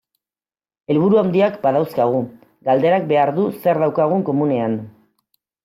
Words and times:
Helburu 0.93 1.19
handiak 1.21 1.59
badauzkagu, 1.65 2.23
galderak 2.71 3.07
behar 3.13 3.35
du 3.39 3.47
zer 3.67 3.81
daukagun 3.85 4.27
komunean. 4.33 4.79